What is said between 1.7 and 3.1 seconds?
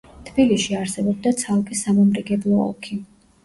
სამომრიგებლო ოლქი.